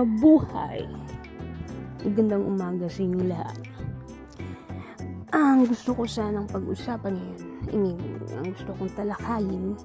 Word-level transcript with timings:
mabuhay. 0.00 0.88
Magandang 2.00 2.44
umaga 2.48 2.88
sa 2.88 3.04
inyo 3.04 3.20
lahat. 3.28 3.58
Ang 5.36 5.68
gusto 5.68 5.92
ko 5.92 6.08
sanang 6.08 6.48
pag-usapan 6.48 7.12
ngayon, 7.20 7.40
I 7.68 7.76
mean, 7.76 7.98
ang 8.32 8.48
gusto 8.56 8.72
kong 8.80 8.92
talakayin 8.96 9.76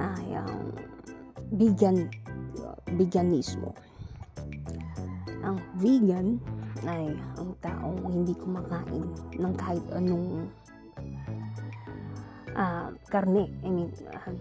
ay 0.00 0.26
ang 0.40 0.72
vegan, 1.52 2.08
veganismo. 2.96 3.76
Ang 5.44 5.60
vegan 5.76 6.40
ay 6.88 7.12
ang 7.36 7.52
taong 7.60 8.08
hindi 8.08 8.32
kumakain 8.40 9.04
ng 9.36 9.54
kahit 9.54 9.84
anong 9.92 10.48
uh, 12.56 12.88
karne. 13.12 13.52
I 13.60 13.68
mean, 13.68 13.92
uh, 14.16 14.32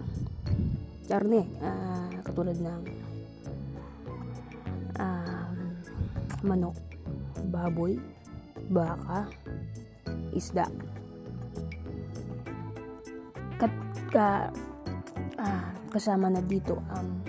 karne, 1.05 1.43
uh, 1.59 2.07
katulad 2.23 2.55
ng 2.55 2.81
manok, 6.47 6.79
baboy, 7.51 7.99
baka, 8.71 9.27
isda. 10.31 10.65
Kat, 13.59 13.73
ka, 14.09 14.47
uh, 15.35 15.67
kasama 15.91 16.31
na 16.31 16.39
dito 16.39 16.79
ang 16.95 17.19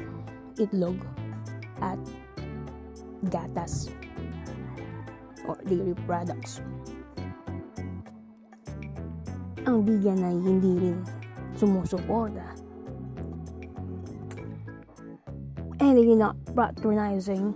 itlog 0.55 0.97
at 1.83 1.99
gatas 3.27 3.91
or 5.51 5.59
dairy 5.67 5.99
products. 6.07 6.63
Ang 9.67 9.85
vegan 9.85 10.23
ay 10.23 10.37
hindi 10.39 10.73
rin 10.79 10.99
sumusuporta 11.59 12.69
and 15.81 15.99
they're 15.99 16.17
not 16.17 16.37
patronizing 16.55 17.55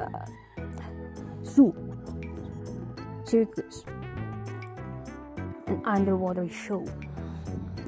uh, 0.00 0.26
soup, 1.58 1.74
circus, 3.26 3.82
an 5.66 5.82
underwater 5.82 6.46
show, 6.46 6.86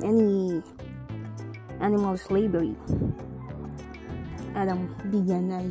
any 0.02 0.58
animal 1.78 2.18
slavery. 2.18 2.74
Ang 4.58 4.90
bigyan 5.14 5.54
ay 5.54 5.70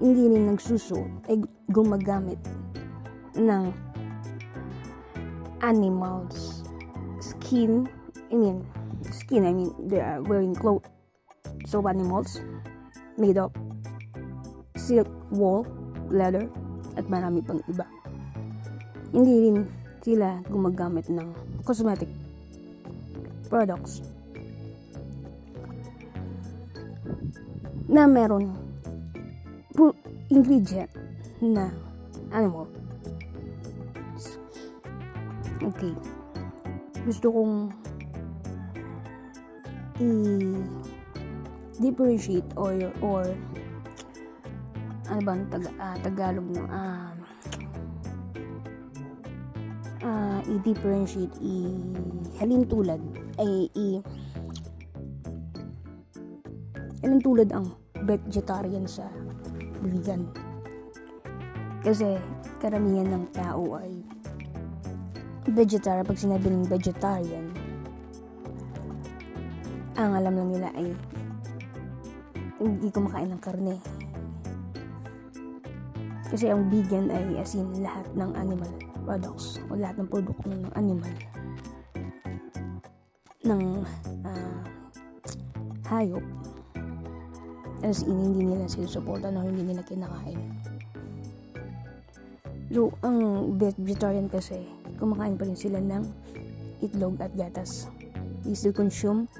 hindi 0.00 0.24
rin 0.24 0.48
nagsuso 0.48 1.04
ay 1.28 1.44
gumagamit 1.68 2.40
ng 3.36 3.68
animals. 5.60 6.64
Skin 7.20 7.84
I 8.32 8.40
mean 8.40 8.64
skin 9.12 9.44
I 9.44 9.52
mean 9.52 9.68
they 9.84 10.00
are 10.00 10.24
wearing 10.24 10.56
clothes 10.56 10.88
so 11.68 11.84
animals 11.84 12.40
made 13.20 13.36
of 13.36 13.52
silk, 14.80 15.12
wool, 15.28 15.68
leather, 16.08 16.48
at 16.96 17.04
marami 17.06 17.44
pang 17.44 17.60
iba. 17.68 17.84
Hindi 19.12 19.34
rin 19.48 19.56
sila 20.00 20.40
gumagamit 20.48 21.06
ng 21.12 21.28
cosmetic 21.62 22.08
products 23.46 24.02
na 27.86 28.08
meron 28.10 28.50
ingredient 30.30 30.90
na 31.38 31.70
animal. 32.34 32.66
Okay. 35.62 35.94
Gusto 37.06 37.30
kong 37.30 37.54
i 39.96 40.08
differentiate 41.80 42.44
or 42.56 42.76
or 43.00 43.24
ano 45.06 45.20
ba 45.22 45.32
tag, 45.50 45.64
uh, 45.66 45.96
Tagalog 46.02 46.48
no 46.50 46.62
ah 46.70 47.10
uh, 50.02 50.40
i-differentiate 50.46 51.34
i 51.42 51.56
halin 52.38 52.62
tulad 52.66 53.00
ay 53.38 53.70
i 53.74 53.88
halin 57.02 57.20
tulad 57.22 57.50
ang 57.54 57.70
vegetarian 58.06 58.86
sa 58.86 59.06
vegan. 59.82 60.26
Kasi 61.82 62.18
karamihan 62.58 63.06
ng 63.06 63.24
tao 63.30 63.78
ay 63.78 64.02
vegetarian. 65.46 66.06
Pag 66.06 66.18
sinabi 66.18 66.46
ng 66.50 66.66
vegetarian 66.66 67.46
ang 69.96 70.12
alam 70.12 70.34
lang 70.36 70.50
nila 70.52 70.68
ay 70.76 70.92
hindi 72.60 72.88
kumakain 72.92 73.32
ng 73.32 73.42
karne. 73.42 73.76
Kasi 76.26 76.50
ang 76.50 76.66
vegan 76.66 77.06
ay 77.10 77.38
as 77.38 77.54
in 77.54 77.70
lahat 77.80 78.06
ng 78.18 78.30
animal 78.34 78.72
products 79.06 79.62
o 79.70 79.78
lahat 79.78 80.02
ng 80.02 80.08
produkto 80.10 80.50
ng 80.50 80.72
animal 80.74 81.14
ng 83.46 83.62
uh, 84.26 84.58
hayop 85.86 86.24
as 87.86 88.02
in 88.02 88.18
hindi 88.18 88.42
nila 88.42 88.66
sinusuportan 88.66 89.38
o 89.38 89.46
hindi 89.46 89.62
nila 89.62 89.86
kinakain. 89.86 90.40
So, 92.66 92.90
ang 93.06 93.18
vegetarian 93.62 94.26
kasi, 94.26 94.66
kumakain 94.98 95.38
pa 95.38 95.46
rin 95.46 95.54
sila 95.54 95.78
ng 95.78 96.02
itlog 96.82 97.14
at 97.22 97.30
gatas. 97.38 97.86
They 98.42 98.58
still 98.58 98.74
consume 98.74 99.30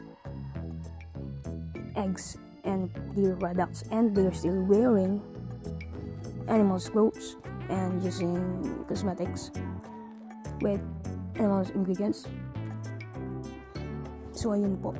eggs 1.99 2.39
and 2.63 2.87
dairy 3.19 3.35
products 3.35 3.83
and 3.91 4.15
they're 4.15 4.35
still 4.35 4.63
wearing 4.71 5.19
animals 6.49 6.89
clothes 6.89 7.37
and 7.69 8.03
using 8.03 8.34
cosmetics 8.89 9.51
with 10.62 10.81
animals 11.37 11.71
ingredients. 11.75 12.27
So 14.33 14.53
ayun 14.55 14.79
po. 14.79 14.95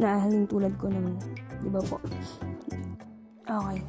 Naahalin 0.00 0.48
tulad 0.48 0.74
ko 0.80 0.88
naman. 0.88 1.20
Di 1.60 1.68
ba 1.68 1.80
po? 1.84 2.00
Okay. 3.44 3.80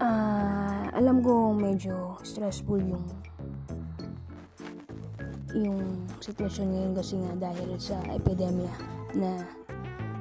Uh, 0.00 0.88
alam 0.96 1.20
ko 1.20 1.52
medyo 1.52 2.16
stressful 2.24 2.80
yung 2.80 3.04
yung 5.52 6.06
sitwasyon 6.22 6.68
ngayon 6.72 6.92
kasi 6.94 7.14
nga 7.20 7.32
dahil 7.50 7.68
sa 7.76 7.98
epidemya 8.08 8.70
na 9.18 9.44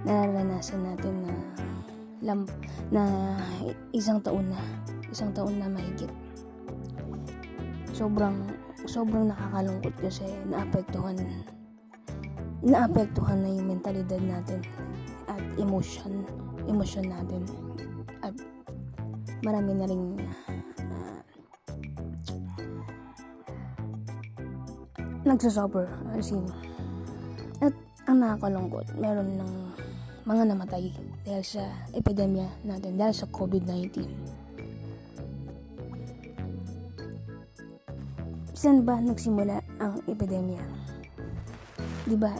nararanasan 0.03 0.81
natin 0.84 1.16
na 1.28 1.34
lam, 2.19 2.44
na 2.91 3.35
isang 3.96 4.19
taon 4.19 4.52
na 4.52 4.59
isang 5.09 5.31
taon 5.31 5.57
na 5.57 5.72
mahigit. 5.72 6.12
Sobrang 7.96 8.35
sobrang 8.88 9.28
nakakalungkot 9.28 9.96
kasi 10.00 10.25
naapektuhan 10.47 11.19
naapektuhan 12.63 13.40
na 13.44 13.50
yung 13.52 13.75
mentalidad 13.75 14.19
natin 14.19 14.63
at 15.28 15.41
emotion 15.59 16.24
emotion 16.68 17.08
natin. 17.08 17.44
At 18.24 18.35
marami 19.44 19.72
na 19.79 19.88
rin 19.88 20.19
nagsasuffer 25.24 25.85
as 26.16 26.31
in 26.31 26.47
at 27.59 27.75
ang 28.08 28.24
nakakalungkot 28.24 28.88
meron 28.97 29.35
ng 29.38 29.52
mga 30.25 30.44
namatay 30.56 30.90
dahil 31.24 31.44
sa 31.44 31.63
epidemya 31.96 32.47
natin 32.63 32.96
dahil 33.00 33.16
sa 33.16 33.28
COVID-19 33.31 34.06
saan 38.56 38.84
ba 38.84 38.99
nagsimula 38.99 39.64
ang 39.79 40.03
epidemya 40.08 40.59
di 42.03 42.16
ba 42.20 42.34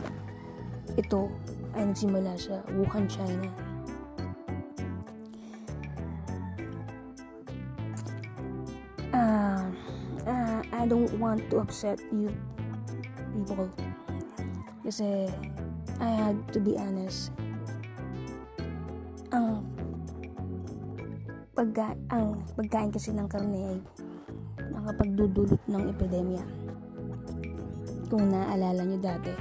ito 1.00 1.32
ay 1.78 1.86
nagsimula 1.88 2.34
sa 2.36 2.60
Wuhan, 2.76 3.08
China 3.08 3.48
uh, 9.16 9.64
uh, 10.28 10.60
I 10.76 10.84
don't 10.88 11.12
want 11.20 11.48
to 11.52 11.64
upset 11.64 12.00
you 12.12 12.36
people. 13.34 13.70
Kasi, 14.84 15.30
I 16.00 16.10
had 16.10 16.38
to 16.54 16.60
be 16.60 16.78
honest. 16.78 17.32
Ang 19.30 19.62
pagka, 21.54 21.94
ang 22.10 22.42
pagkain 22.58 22.90
kasi 22.90 23.14
ng 23.14 23.30
karne 23.30 23.60
ay 23.76 23.78
nakapagdudulot 24.74 25.62
ng 25.70 25.84
epidemya. 25.94 26.44
Kung 28.10 28.34
naaalala 28.34 28.82
nyo 28.90 28.98
dati, 28.98 29.34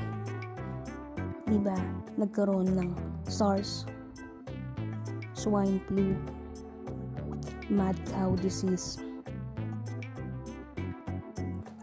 di 1.49 1.56
ba, 1.56 1.76
nagkaroon 2.20 2.69
ng 2.76 2.90
SARS, 3.25 3.88
swine 5.32 5.81
flu, 5.88 6.12
mad 7.73 7.96
cow 8.12 8.37
disease. 8.37 9.00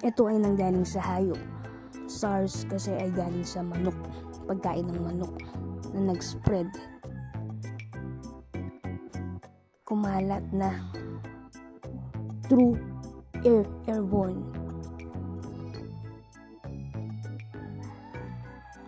Ito 0.05 0.29
ay 0.29 0.37
nanggaling 0.37 0.85
sa 0.85 1.01
hayop 1.01 1.41
SARS 2.05 2.69
kasi 2.69 2.93
ay 2.93 3.09
galing 3.11 3.43
sa 3.43 3.65
manok, 3.65 3.97
pagkain 4.45 4.85
ng 4.85 5.01
manok. 5.01 5.35
na 5.95 6.11
nag-spread. 6.11 6.94
Kumalat 9.85 10.41
na 10.49 10.81
through 12.49 12.73
air, 13.45 13.69
airborne. 13.85 14.41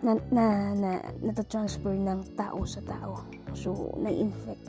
Na, 0.02 0.18
na, 0.34 0.74
na, 0.74 0.90
natatransfer 1.22 1.94
ng 1.94 2.34
tao 2.34 2.66
sa 2.66 2.82
tao. 2.82 3.22
So, 3.54 3.94
na-infect. 4.02 4.66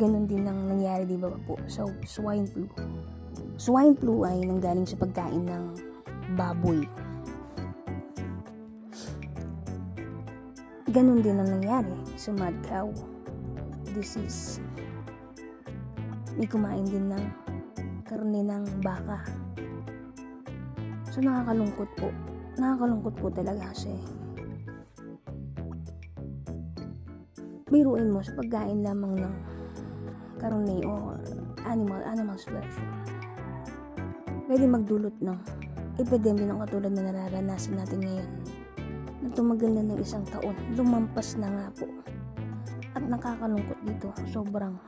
Ganon 0.00 0.24
din 0.24 0.48
ang 0.48 0.72
nangyari, 0.72 1.04
di 1.04 1.20
ba 1.20 1.28
po, 1.44 1.60
sa 1.68 1.84
swine 2.08 2.48
flu. 2.48 2.64
Swine 3.60 3.92
flu 3.92 4.24
ay 4.24 4.40
nanggaling 4.48 4.88
sa 4.88 4.96
pagkain 4.96 5.44
ng 5.44 5.64
baboy. 6.32 6.80
Ganon 10.98 11.22
din 11.22 11.38
ang 11.38 11.46
nangyari 11.46 11.94
cow 12.66 12.90
disease. 13.94 14.58
May 16.34 16.50
kumain 16.50 16.82
din 16.90 17.06
ng 17.06 17.22
karne 18.02 18.42
ng 18.42 18.82
baka. 18.82 19.22
So 21.14 21.22
nakakalungkot 21.22 21.86
po. 21.94 22.10
Nakakalungkot 22.58 23.14
po 23.14 23.30
talaga 23.30 23.70
kasi 23.70 23.94
biruin 27.70 28.10
mo 28.10 28.18
sa 28.18 28.34
pagkain 28.34 28.82
lamang 28.82 29.22
ng 29.22 29.34
karne 30.42 30.82
or 30.82 31.14
animal, 31.62 32.02
animal 32.10 32.38
flesh. 32.42 32.74
Pwede 34.50 34.66
magdulot 34.66 35.14
ng 35.22 35.38
epidemya 35.94 36.50
ng 36.50 36.58
katulad 36.66 36.90
na 36.90 37.06
nararanasan 37.06 37.78
natin 37.78 38.02
ngayon 38.02 38.57
na 39.28 39.36
tumagal 39.36 39.68
na 39.76 39.84
ng 39.84 40.00
isang 40.00 40.24
taon. 40.24 40.56
Lumampas 40.72 41.36
na 41.36 41.52
nga 41.52 41.66
po. 41.76 41.84
At 42.96 43.04
nakakalungkot 43.04 43.76
dito. 43.84 44.08
Sobrang 44.32 44.80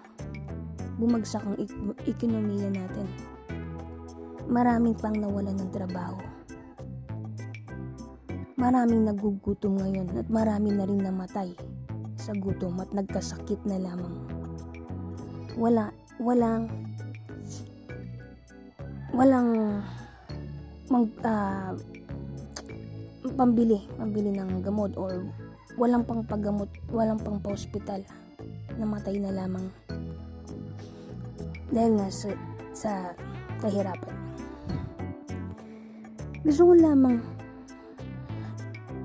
bumagsak 0.96 1.44
ang 1.44 1.60
ik- 1.60 1.76
ekonomiya 2.08 2.72
natin. 2.72 3.04
Maraming 4.48 4.96
pang 4.96 5.12
nawalan 5.12 5.60
ng 5.60 5.70
trabaho. 5.70 6.16
Maraming 8.56 9.08
nagugutom 9.08 9.76
ngayon 9.76 10.08
at 10.16 10.28
marami 10.32 10.72
na 10.72 10.88
rin 10.88 11.00
namatay 11.04 11.52
sa 12.16 12.32
gutom 12.32 12.80
at 12.80 12.92
nagkasakit 12.96 13.60
na 13.68 13.76
lamang. 13.76 14.16
Wala, 15.60 15.92
walang 16.20 16.68
walang 19.12 19.80
mag, 20.88 21.06
ah, 21.24 21.72
pambili, 23.34 23.78
pambili 23.98 24.34
ng 24.34 24.62
gamot 24.62 24.94
or 24.98 25.26
walang 25.78 26.02
pang 26.02 26.22
paggamot, 26.26 26.68
walang 26.90 27.20
pang 27.20 27.38
pa-hospital. 27.38 28.02
Namatay 28.76 29.20
na 29.20 29.34
lamang 29.34 29.68
dahil 31.70 31.92
nga 32.00 32.08
sa, 32.10 32.30
sa 32.74 32.92
kahirapan. 33.62 34.16
Gusto 36.42 36.72
ko 36.72 36.74
lamang 36.74 37.20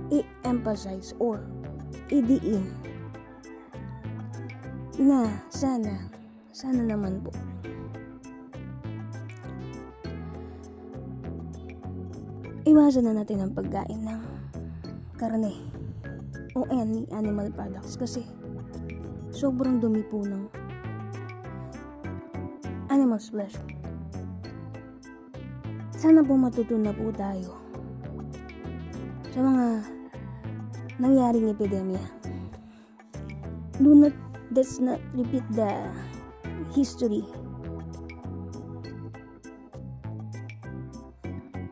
i-emphasize 0.10 1.14
or 1.20 1.44
idiin 2.08 2.64
na 4.96 5.28
sana, 5.52 6.08
sana 6.56 6.82
naman 6.88 7.20
po 7.20 7.36
iwasan 12.76 13.08
na 13.08 13.24
natin 13.24 13.40
ang 13.40 13.56
pagkain 13.56 14.04
ng 14.04 14.20
karne 15.16 15.56
o 16.60 16.68
any 16.68 17.08
animal 17.16 17.48
products 17.56 17.96
kasi 17.96 18.28
sobrang 19.32 19.80
dumi 19.80 20.04
po 20.04 20.20
ng 20.20 20.44
animal 22.92 23.16
flesh. 23.16 23.56
Sana 25.96 26.20
po 26.20 26.36
matutunan 26.36 26.92
po 26.92 27.16
tayo 27.16 27.56
sa 29.32 29.40
mga 29.40 29.66
nangyaring 31.00 31.56
epidemya. 31.56 32.04
Do 33.80 33.96
not, 33.96 34.16
let's 34.52 34.84
not 34.84 35.00
repeat 35.16 35.48
the 35.56 35.72
history. 36.76 37.24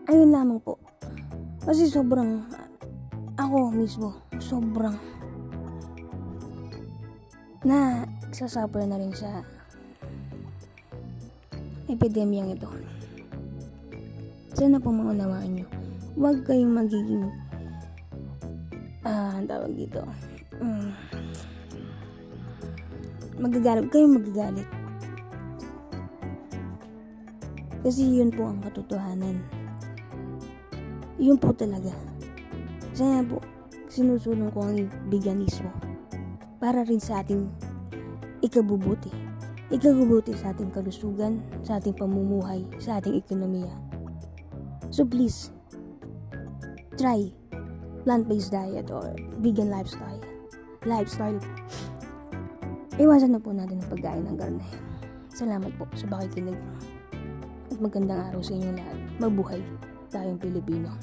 Ayun 0.07 0.31
lamang 0.31 0.63
po. 0.63 0.82
Kasi 1.63 1.87
sobrang, 1.87 2.43
ako 3.39 3.71
mismo, 3.71 4.19
sobrang 4.35 4.99
na 7.63 8.03
sasuffer 8.35 8.83
na 8.83 8.99
rin 8.99 9.15
sa 9.15 9.39
epidemyang 11.87 12.51
ito. 12.51 12.67
Sana 14.51 14.83
po 14.83 14.91
maunawaan 14.91 15.55
nyo. 15.55 15.67
Huwag 16.19 16.43
kayong 16.43 16.75
magiging 16.75 17.31
ah, 19.07 19.39
ang 19.39 19.47
tawag 19.47 19.71
dito. 19.71 20.03
Mm, 20.59 20.91
magagalit. 23.39 23.87
Kayong 23.87 24.15
magagalit. 24.19 24.69
Kasi 27.83 28.19
yun 28.19 28.31
po 28.31 28.47
ang 28.47 28.63
katotohanan. 28.63 29.52
Yun 31.21 31.37
po 31.37 31.53
talaga. 31.53 31.93
Sana 32.93 33.21
po, 33.25 33.37
sinusulong 33.89 34.49
ko 34.49 34.65
ang 34.65 34.89
veganismo 35.09 35.69
para 36.57 36.81
rin 36.81 36.97
sa 36.97 37.21
ating 37.21 37.45
ikabubuti. 38.41 39.13
Ikabubuti 39.69 40.33
sa 40.33 40.53
ating 40.53 40.73
kalusugan, 40.73 41.41
sa 41.61 41.77
ating 41.77 41.93
pamumuhay, 41.97 42.65
sa 42.81 42.97
ating 42.97 43.17
ekonomiya. 43.17 43.73
So 44.89 45.05
please, 45.05 45.49
try 46.97 47.29
plant-based 48.05 48.53
diet 48.53 48.89
or 48.89 49.13
vegan 49.41 49.69
lifestyle. 49.69 50.21
Lifestyle. 50.85 51.39
Iwasan 52.97 53.33
na 53.33 53.41
po 53.41 53.53
natin 53.53 53.81
ang 53.81 53.89
pagkain 53.89 54.25
ng 54.27 54.37
karne. 54.37 54.67
Salamat 55.33 55.73
po 55.77 55.89
sa 55.97 56.05
pakikinig. 56.09 56.57
At 57.73 57.81
magandang 57.81 58.21
araw 58.29 58.41
sa 58.45 58.53
inyo 58.53 58.69
lahat. 58.69 58.97
Mabuhay 59.17 59.61
tayong 60.13 60.37
Pilipino. 60.37 60.93